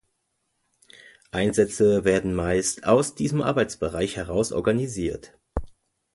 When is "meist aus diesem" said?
2.33-3.43